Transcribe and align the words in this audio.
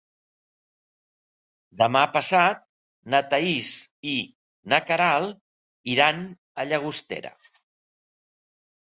Demà 1.81 1.99
passat 2.15 2.63
na 3.15 3.19
Thaís 3.33 3.69
i 4.13 4.15
na 4.73 4.79
Queralt 4.87 5.93
iran 5.97 6.25
a 6.65 6.67
Llagostera. 6.71 7.33